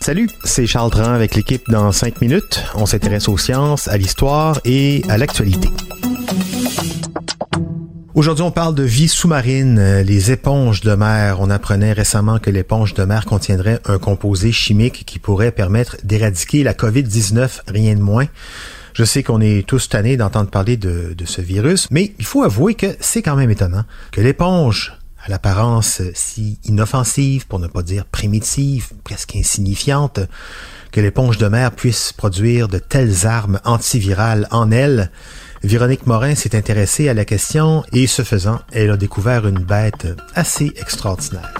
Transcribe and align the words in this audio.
Salut, 0.00 0.28
c'est 0.42 0.66
Charles 0.66 0.90
Dran 0.90 1.12
avec 1.12 1.36
l'équipe 1.36 1.62
dans 1.70 1.92
5 1.92 2.20
minutes. 2.20 2.64
On 2.74 2.86
s'intéresse 2.86 3.28
aux 3.28 3.38
sciences, 3.38 3.86
à 3.86 3.96
l'histoire 3.96 4.60
et 4.64 5.04
à 5.08 5.16
l'actualité. 5.16 5.68
Aujourd'hui, 8.14 8.42
on 8.42 8.50
parle 8.50 8.74
de 8.74 8.82
vie 8.82 9.06
sous-marine, 9.06 9.78
euh, 9.78 10.02
les 10.02 10.32
éponges 10.32 10.80
de 10.80 10.92
mer. 10.96 11.36
On 11.38 11.50
apprenait 11.50 11.92
récemment 11.92 12.40
que 12.40 12.50
l'éponge 12.50 12.94
de 12.94 13.04
mer 13.04 13.26
contiendrait 13.26 13.78
un 13.84 13.98
composé 13.98 14.50
chimique 14.50 15.04
qui 15.06 15.20
pourrait 15.20 15.52
permettre 15.52 15.98
d'éradiquer 16.02 16.64
la 16.64 16.74
COVID-19, 16.74 17.60
rien 17.68 17.94
de 17.94 18.00
moins. 18.00 18.26
Je 18.92 19.04
sais 19.04 19.22
qu'on 19.22 19.40
est 19.40 19.64
tous 19.64 19.88
tannés 19.88 20.16
d'entendre 20.16 20.50
parler 20.50 20.76
de 20.76 21.14
ce 21.24 21.40
virus, 21.40 21.86
mais 21.92 22.12
il 22.18 22.24
faut 22.24 22.42
avouer 22.42 22.74
que 22.74 22.96
c'est 22.98 23.22
quand 23.22 23.36
même 23.36 23.52
étonnant 23.52 23.84
que 24.10 24.20
l'éponge 24.20 24.99
à 25.24 25.28
l'apparence 25.28 26.02
si 26.14 26.58
inoffensive, 26.64 27.46
pour 27.46 27.58
ne 27.58 27.66
pas 27.66 27.82
dire 27.82 28.06
primitive, 28.06 28.90
presque 29.04 29.36
insignifiante, 29.36 30.20
que 30.92 31.00
l'éponge 31.00 31.38
de 31.38 31.48
mer 31.48 31.72
puisse 31.72 32.12
produire 32.12 32.68
de 32.68 32.78
telles 32.78 33.26
armes 33.26 33.60
antivirales 33.64 34.48
en 34.50 34.70
elle. 34.70 35.10
Véronique 35.62 36.06
Morin 36.06 36.34
s'est 36.34 36.56
intéressée 36.56 37.08
à 37.08 37.14
la 37.14 37.24
question 37.24 37.84
et 37.92 38.06
ce 38.06 38.22
faisant, 38.22 38.60
elle 38.72 38.90
a 38.90 38.96
découvert 38.96 39.46
une 39.46 39.58
bête 39.58 40.08
assez 40.34 40.72
extraordinaire. 40.76 41.52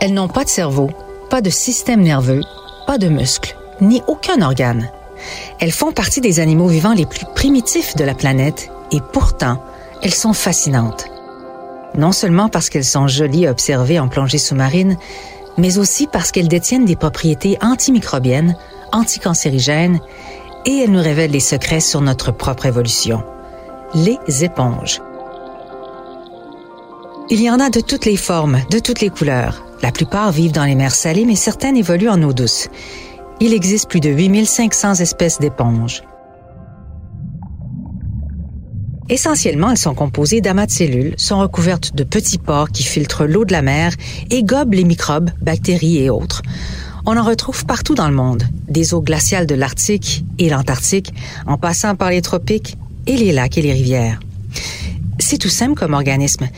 Elles 0.00 0.14
n'ont 0.14 0.28
pas 0.28 0.44
de 0.44 0.48
cerveau, 0.48 0.90
pas 1.30 1.40
de 1.40 1.50
système 1.50 2.02
nerveux, 2.02 2.42
pas 2.86 2.98
de 2.98 3.08
muscles, 3.08 3.56
ni 3.80 4.02
aucun 4.06 4.42
organe. 4.42 4.90
Elles 5.60 5.72
font 5.72 5.92
partie 5.92 6.20
des 6.20 6.40
animaux 6.40 6.68
vivants 6.68 6.94
les 6.94 7.06
plus 7.06 7.26
primitifs 7.34 7.96
de 7.96 8.04
la 8.04 8.14
planète 8.14 8.70
et 8.90 9.00
pourtant, 9.12 9.62
elles 10.02 10.14
sont 10.14 10.32
fascinantes. 10.32 11.06
Non 11.96 12.12
seulement 12.12 12.48
parce 12.48 12.68
qu'elles 12.68 12.84
sont 12.84 13.06
jolies 13.06 13.46
à 13.46 13.50
observer 13.50 14.00
en 14.00 14.08
plongée 14.08 14.38
sous-marine, 14.38 14.96
mais 15.56 15.78
aussi 15.78 16.06
parce 16.06 16.32
qu'elles 16.32 16.48
détiennent 16.48 16.84
des 16.84 16.96
propriétés 16.96 17.56
antimicrobiennes, 17.60 18.56
anticancérigènes 18.92 20.00
et 20.66 20.78
elles 20.78 20.90
nous 20.90 21.02
révèlent 21.02 21.30
les 21.30 21.40
secrets 21.40 21.80
sur 21.80 22.00
notre 22.00 22.32
propre 22.32 22.66
évolution. 22.66 23.22
Les 23.94 24.44
éponges. 24.44 25.00
Il 27.30 27.40
y 27.40 27.50
en 27.50 27.60
a 27.60 27.70
de 27.70 27.80
toutes 27.80 28.06
les 28.06 28.16
formes, 28.16 28.60
de 28.70 28.78
toutes 28.80 29.00
les 29.00 29.08
couleurs. 29.08 29.64
La 29.82 29.92
plupart 29.92 30.32
vivent 30.32 30.52
dans 30.52 30.64
les 30.64 30.74
mers 30.74 30.94
salées, 30.94 31.24
mais 31.24 31.36
certaines 31.36 31.76
évoluent 31.76 32.08
en 32.08 32.22
eau 32.22 32.32
douce 32.32 32.68
il 33.44 33.52
existe 33.52 33.90
plus 33.90 34.00
de 34.00 34.08
8500 34.08 34.94
espèces 35.00 35.38
d'éponges. 35.38 36.02
Essentiellement, 39.10 39.70
elles 39.70 39.76
sont 39.76 39.94
composées 39.94 40.40
d'amas 40.40 40.64
de 40.64 40.70
cellules, 40.70 41.14
sont 41.18 41.40
recouvertes 41.40 41.94
de 41.94 42.04
petits 42.04 42.38
pores 42.38 42.70
qui 42.70 42.84
filtrent 42.84 43.26
l'eau 43.26 43.44
de 43.44 43.52
la 43.52 43.60
mer 43.60 43.92
et 44.30 44.44
gobent 44.44 44.72
les 44.72 44.84
microbes, 44.84 45.28
bactéries 45.42 45.98
et 45.98 46.08
autres. 46.08 46.40
On 47.04 47.18
en 47.18 47.22
retrouve 47.22 47.66
partout 47.66 47.94
dans 47.94 48.08
le 48.08 48.14
monde, 48.14 48.44
des 48.66 48.94
eaux 48.94 49.02
glaciales 49.02 49.46
de 49.46 49.54
l'Arctique 49.54 50.24
et 50.38 50.48
l'Antarctique, 50.48 51.12
en 51.46 51.58
passant 51.58 51.96
par 51.96 52.08
les 52.08 52.22
tropiques 52.22 52.78
et 53.06 53.18
les 53.18 53.32
lacs 53.32 53.58
et 53.58 53.62
les 53.62 53.74
rivières. 53.74 54.20
C'est 55.18 55.36
tout 55.36 55.50
simple 55.50 55.74
comme 55.74 55.92
organisme, 55.92 56.48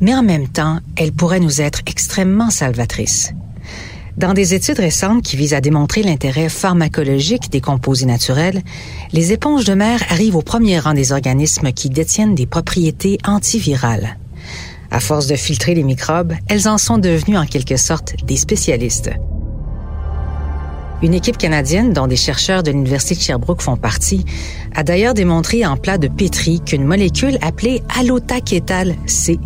mais 0.00 0.14
en 0.14 0.22
même 0.22 0.46
temps, 0.46 0.78
elles 0.94 1.12
pourraient 1.12 1.40
nous 1.40 1.60
être 1.60 1.80
extrêmement 1.86 2.50
salvatrices. 2.50 3.32
Dans 4.16 4.32
des 4.32 4.54
études 4.54 4.78
récentes 4.78 5.22
qui 5.22 5.36
visent 5.36 5.52
à 5.52 5.60
démontrer 5.60 6.02
l'intérêt 6.02 6.48
pharmacologique 6.48 7.50
des 7.50 7.60
composés 7.60 8.06
naturels, 8.06 8.62
les 9.12 9.34
éponges 9.34 9.66
de 9.66 9.74
mer 9.74 10.02
arrivent 10.08 10.36
au 10.36 10.42
premier 10.42 10.78
rang 10.78 10.94
des 10.94 11.12
organismes 11.12 11.70
qui 11.72 11.90
détiennent 11.90 12.34
des 12.34 12.46
propriétés 12.46 13.18
antivirales. 13.26 14.16
À 14.90 15.00
force 15.00 15.26
de 15.26 15.36
filtrer 15.36 15.74
les 15.74 15.82
microbes, 15.82 16.32
elles 16.48 16.66
en 16.66 16.78
sont 16.78 16.96
devenues 16.96 17.36
en 17.36 17.44
quelque 17.44 17.76
sorte 17.76 18.14
des 18.24 18.36
spécialistes. 18.36 19.10
Une 21.02 21.14
équipe 21.14 21.36
canadienne, 21.36 21.92
dont 21.92 22.06
des 22.06 22.16
chercheurs 22.16 22.62
de 22.62 22.70
l'Université 22.70 23.14
de 23.14 23.20
Sherbrooke 23.20 23.62
font 23.62 23.76
partie, 23.76 24.24
a 24.74 24.82
d'ailleurs 24.82 25.14
démontré 25.14 25.66
en 25.66 25.76
plat 25.76 25.98
de 25.98 26.08
pétri 26.08 26.60
qu'une 26.60 26.84
molécule 26.84 27.38
appelée 27.42 27.82
allotakétal 27.98 28.96
C 29.06 29.38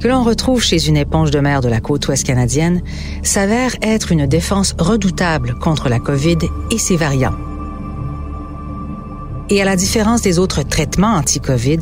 que 0.00 0.08
l'on 0.08 0.22
retrouve 0.22 0.62
chez 0.62 0.88
une 0.88 0.96
éponge 0.96 1.30
de 1.30 1.40
mer 1.40 1.60
de 1.60 1.68
la 1.68 1.80
côte 1.80 2.06
ouest 2.08 2.26
canadienne, 2.26 2.82
s'avère 3.22 3.74
être 3.82 4.12
une 4.12 4.26
défense 4.26 4.74
redoutable 4.78 5.54
contre 5.58 5.88
la 5.88 5.98
COVID 5.98 6.38
et 6.70 6.78
ses 6.78 6.96
variants. 6.96 7.55
Et 9.48 9.62
à 9.62 9.64
la 9.64 9.76
différence 9.76 10.22
des 10.22 10.38
autres 10.38 10.62
traitements 10.62 11.14
anti-COVID, 11.14 11.78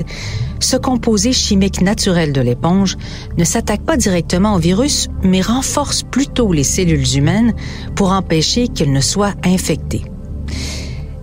ce 0.60 0.76
composé 0.76 1.32
chimique 1.32 1.80
naturel 1.80 2.32
de 2.32 2.40
l'éponge 2.40 2.96
ne 3.38 3.44
s'attaque 3.44 3.82
pas 3.82 3.96
directement 3.96 4.54
au 4.54 4.58
virus, 4.58 5.08
mais 5.22 5.40
renforce 5.40 6.02
plutôt 6.02 6.52
les 6.52 6.64
cellules 6.64 7.16
humaines 7.16 7.54
pour 7.94 8.12
empêcher 8.12 8.68
qu'elles 8.68 8.92
ne 8.92 9.00
soient 9.00 9.34
infectées. 9.44 10.04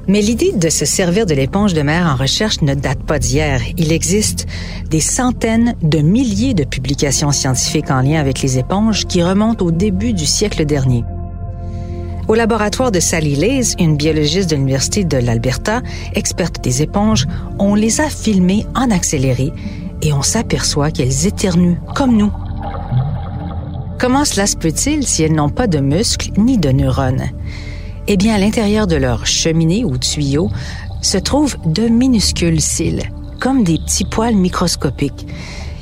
Mais 0.08 0.22
l'idée 0.22 0.52
de 0.52 0.70
se 0.70 0.84
servir 0.84 1.26
de 1.26 1.36
l'éponge 1.36 1.74
de 1.74 1.84
mer 1.84 2.08
en 2.08 2.16
recherche 2.16 2.62
ne 2.62 2.74
date 2.74 3.04
pas 3.04 3.20
d'hier. 3.20 3.62
Il 3.78 3.92
existe 3.92 4.48
des 4.90 5.00
centaines 5.00 5.76
de 5.84 6.00
milliers 6.00 6.56
de 6.56 6.64
publications 6.64 7.32
scientifiques 7.32 7.92
en 7.92 8.02
lien 8.02 8.20
avec 8.20 8.42
les 8.42 8.58
éponges 8.58 9.06
qui 9.06 9.24
remontent 9.24 9.64
au 9.64 9.72
début 9.72 10.14
du 10.14 10.26
siècle 10.26 10.66
dernier. 10.66 11.04
Au 12.28 12.36
laboratoire 12.36 12.92
de 12.92 13.00
Sally 13.00 13.36
Lays, 13.36 13.76
une 13.80 13.98
biologiste 13.98 14.50
de 14.50 14.56
l'Université 14.56 15.04
de 15.04 15.18
l'Alberta, 15.18 15.82
experte 16.14 16.64
des 16.64 16.82
éponges, 16.82 17.28
on 17.60 17.76
les 17.76 18.00
a 18.00 18.10
filmées 18.10 18.66
en 18.76 18.90
accéléré 18.92 19.52
et 20.02 20.14
on 20.14 20.22
s'aperçoit 20.22 20.92
qu'elles 20.92 21.28
éternuent 21.28 21.78
comme 21.96 22.16
nous. 22.16 22.32
Comment 24.00 24.26
cela 24.26 24.48
se 24.48 24.56
peut-il 24.56 25.06
si 25.06 25.24
elles 25.24 25.34
n'ont 25.34 25.50
pas 25.50 25.68
de 25.68 25.80
muscles 25.80 26.32
ni 26.38 26.58
de 26.58 26.70
neurones? 26.70 27.30
Eh 28.08 28.18
bien, 28.18 28.36
à 28.36 28.40
l'intérieur 28.40 28.88
de 28.88 28.96
leur 28.96 29.28
cheminée 29.28 29.84
ou 29.84 29.98
tuyau 29.98 30.50
se 31.02 31.18
trouvent 31.18 31.58
de 31.66 31.88
minuscules 31.88 32.62
cils, 32.62 33.04
comme 33.40 33.64
des 33.64 33.78
petits 33.78 34.06
poils 34.06 34.36
microscopiques, 34.36 35.28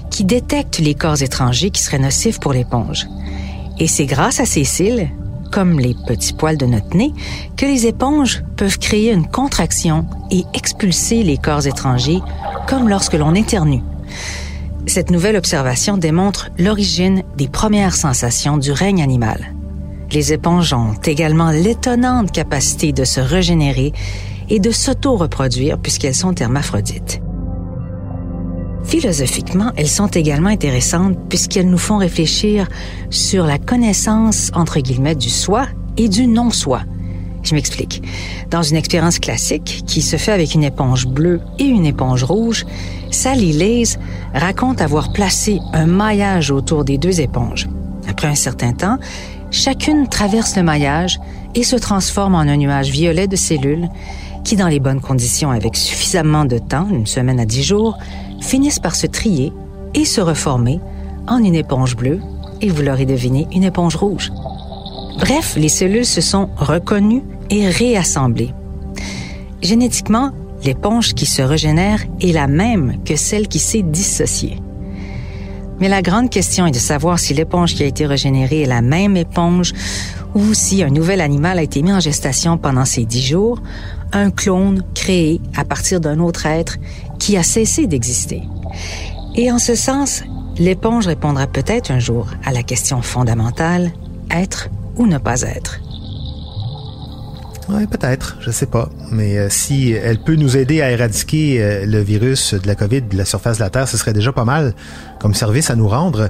qui 0.10 0.24
détectent 0.26 0.80
les 0.80 0.96
corps 0.96 1.22
étrangers 1.22 1.70
qui 1.70 1.82
seraient 1.82 2.00
nocifs 2.00 2.40
pour 2.40 2.54
l'éponge. 2.54 3.08
Et 3.78 3.88
c'est 3.88 4.06
grâce 4.06 4.40
à 4.40 4.46
ces 4.46 4.66
cils, 4.66 5.10
comme 5.52 5.80
les 5.80 5.96
petits 6.08 6.34
poils 6.34 6.58
de 6.58 6.66
notre 6.66 6.96
nez, 6.96 7.14
que 7.58 7.66
les 7.66 7.88
éponges 7.88 8.44
peuvent 8.56 8.80
créer 8.80 9.12
une 9.12 9.28
contraction 9.28 10.06
et 10.32 10.46
expulser 10.54 11.24
les 11.24 11.38
corps 11.38 11.68
étrangers, 11.68 12.22
comme 12.68 12.90
lorsque 12.90 13.14
l'on 13.14 13.36
éternue. 13.36 13.84
Cette 14.86 15.12
nouvelle 15.12 15.36
observation 15.36 15.98
démontre 15.98 16.50
l'origine 16.58 17.24
des 17.38 17.48
premières 17.48 17.96
sensations 17.96 18.58
du 18.58 18.72
règne 18.72 19.04
animal. 19.04 19.54
Les 20.12 20.34
éponges 20.34 20.74
ont 20.74 20.94
également 21.06 21.52
l'étonnante 21.52 22.32
capacité 22.32 22.92
de 22.92 23.04
se 23.04 23.20
régénérer 23.20 23.94
et 24.50 24.60
de 24.60 24.72
s'auto-reproduire 24.72 25.78
puisqu'elles 25.78 26.16
sont 26.16 26.34
hermaphrodites. 26.34 27.22
Philosophiquement, 28.84 29.72
elles 29.76 29.90
sont 29.90 30.08
également 30.08 30.50
intéressantes 30.50 31.18
puisqu'elles 31.30 31.70
nous 31.70 31.78
font 31.78 31.98
réfléchir 31.98 32.68
sur 33.10 33.46
la 33.46 33.58
connaissance 33.58 34.52
entre 34.54 34.80
guillemets 34.80 35.16
du 35.16 35.30
soi 35.30 35.68
et 35.98 36.10
du 36.10 36.28
non-soi. 36.28 36.82
Je 37.44 37.56
m'explique. 37.56 38.04
Dans 38.50 38.64
une 38.64 38.76
expérience 38.76 39.20
classique 39.20 39.84
qui 39.88 40.02
se 40.02 40.18
fait 40.18 40.32
avec 40.32 40.56
une 40.56 40.64
éponge 40.64 41.08
bleue 41.08 41.40
et 41.58 41.66
une 41.66 41.86
éponge 41.86 42.24
rouge, 42.24 42.66
Sally 43.12 43.54
Lays 43.54 43.98
raconte 44.34 44.82
avoir 44.82 45.14
placé 45.14 45.60
un 45.74 45.86
maillage 45.86 46.52
autour 46.52 46.84
des 46.84 46.98
deux 46.98 47.22
éponges. 47.22 47.68
Après 48.08 48.28
un 48.28 48.36
certain 48.36 48.74
temps, 48.74 48.98
Chacune 49.52 50.08
traverse 50.08 50.56
le 50.58 50.64
maillage 50.64 51.20
et 51.56 51.64
se 51.64 51.76
transforme 51.76 52.36
en 52.36 52.42
un 52.42 52.58
nuage 52.58 52.92
violet 52.92 53.28
de 53.28 53.36
cellules 53.36 53.90
qui, 54.44 54.56
dans 54.56 54.68
les 54.68 54.80
bonnes 54.80 55.02
conditions 55.02 55.50
avec 55.50 55.76
suffisamment 55.76 56.46
de 56.46 56.60
temps, 56.60 56.88
une 56.90 57.08
semaine 57.08 57.40
à 57.40 57.46
dix 57.46 57.64
jours, 57.64 57.98
finissent 58.42 58.80
par 58.80 58.96
se 58.96 59.08
trier 59.08 59.54
et 59.94 60.06
se 60.06 60.22
reformer 60.22 60.80
en 61.28 61.44
une 61.44 61.56
éponge 61.56 61.96
bleue, 61.96 62.20
et 62.62 62.70
vous 62.70 62.82
l'aurez 62.82 63.06
deviné, 63.06 63.48
une 63.54 63.64
éponge 63.64 63.96
rouge. 63.96 64.32
Bref, 65.20 65.56
les 65.58 65.70
cellules 65.70 66.06
se 66.06 66.22
sont 66.22 66.50
reconnues 66.58 67.24
et 67.50 67.68
réassemblées. 67.68 68.54
Génétiquement, 69.62 70.32
l'éponge 70.64 71.14
qui 71.14 71.26
se 71.26 71.42
régénère 71.42 72.04
est 72.22 72.32
la 72.32 72.48
même 72.48 73.04
que 73.04 73.16
celle 73.16 73.48
qui 73.48 73.60
s'est 73.60 73.82
dissociée. 73.82 74.58
Mais 75.80 75.88
la 75.88 76.02
grande 76.02 76.30
question 76.30 76.66
est 76.66 76.72
de 76.72 76.78
savoir 76.78 77.20
si 77.20 77.34
l'éponge 77.34 77.74
qui 77.76 77.84
a 77.84 77.86
été 77.86 78.06
régénérée 78.06 78.64
est 78.64 78.68
la 78.68 78.82
même 78.82 79.16
éponge 79.16 79.74
ou 80.36 80.54
si 80.54 80.84
un 80.84 80.90
nouvel 80.90 81.22
animal 81.22 81.58
a 81.58 81.64
été 81.64 81.82
mis 81.82 81.94
en 81.94 82.00
gestation 82.00 82.58
pendant 82.58 82.86
ces 82.86 83.06
dix 83.06 83.22
jours, 83.22 83.62
un 84.12 84.30
clone 84.30 84.84
créé 84.94 85.42
à 85.56 85.64
partir 85.64 86.00
d'un 86.02 86.20
autre 86.20 86.46
être 86.46 86.78
qui 87.30 87.38
a 87.38 87.44
cessé 87.44 87.86
d'exister. 87.86 88.42
Et 89.36 89.52
en 89.52 89.60
ce 89.60 89.76
sens, 89.76 90.24
l'éponge 90.58 91.06
répondra 91.06 91.46
peut-être 91.46 91.92
un 91.92 92.00
jour 92.00 92.26
à 92.44 92.52
la 92.52 92.64
question 92.64 93.04
fondamentale, 93.04 93.92
être 94.32 94.70
ou 94.96 95.06
ne 95.06 95.20
pas 95.20 95.42
être. 95.42 95.80
Oui, 97.70 97.86
peut-être, 97.86 98.38
je 98.42 98.50
sais 98.50 98.66
pas. 98.66 98.90
Mais 99.12 99.38
euh, 99.38 99.48
si 99.48 99.92
elle 99.92 100.18
peut 100.18 100.38
nous 100.38 100.58
aider 100.58 100.82
à 100.82 100.90
éradiquer 100.90 101.62
euh, 101.62 101.86
le 101.86 102.00
virus 102.00 102.56
de 102.56 102.66
la 102.66 102.74
COVID 102.74 103.04
de 103.04 103.16
la 103.16 103.26
surface 103.26 103.60
de 103.60 103.64
la 103.64 103.70
Terre, 103.70 103.88
ce 103.88 103.96
serait 103.96 104.14
déjà 104.14 104.32
pas 104.32 104.46
mal 104.46 104.74
comme 105.20 105.36
service 105.36 105.70
à 105.70 105.76
nous 105.76 105.88
rendre. 105.88 106.30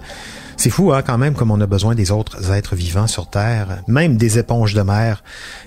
C'est 0.60 0.72
fou, 0.72 0.92
hein, 0.92 1.04
quand 1.04 1.18
même, 1.18 1.36
comme 1.36 1.52
on 1.52 1.62
a 1.62 1.68
besoin 1.68 1.96
des 1.96 2.12
autres 2.12 2.52
êtres 2.52 2.76
vivants 2.76 3.08
sur 3.08 3.30
Terre, 3.30 3.82
même 3.88 4.18
des 4.18 4.40
éponges 4.40 4.74
de 4.74 4.82
mer, 4.82 5.24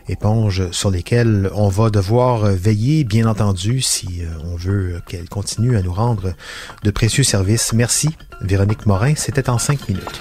éponges 0.07 0.71
sur 0.71 0.91
lesquelles 0.91 1.51
on 1.55 1.71
va 1.71 1.89
devoir 1.89 2.43
veiller, 2.43 3.03
bien 3.03 3.27
entendu, 3.27 3.81
si 3.81 4.21
euh, 4.21 4.27
on 4.45 4.55
veut 4.55 5.01
qu'elles 5.09 5.31
continuent 5.31 5.79
à 5.79 5.83
nous 5.83 5.95
rendre 5.95 6.35
de 6.83 6.91
précieux 6.91 7.25
services. 7.25 7.73
Merci, 7.73 8.11
Véronique 8.43 8.85
Morin. 8.85 9.15
C'était 9.17 9.49
en 9.49 9.57
cinq 9.57 9.89
minutes. 9.89 10.21